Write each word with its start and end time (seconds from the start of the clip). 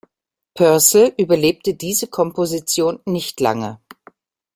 Purcell 0.55 1.13
überlebte 1.15 1.75
diese 1.75 2.07
Komposition 2.07 2.99
nicht 3.05 3.39
lange. 3.39 3.79